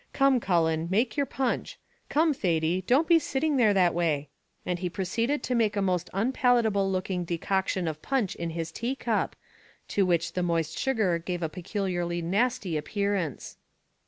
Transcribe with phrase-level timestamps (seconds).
[0.13, 1.77] Come, Cullen, make your punch;
[2.09, 4.29] come, Thady, don't be sitting there that way;"
[4.65, 8.95] and he proceeded to make a most unpalatable looking decoction of punch in his tea
[8.95, 9.35] cup,
[9.89, 13.57] to which the moist sugar gave a peculiarly nasty appearance.